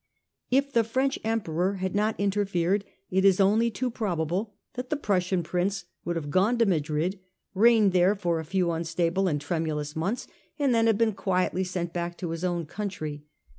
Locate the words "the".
0.73-0.83, 4.89-4.95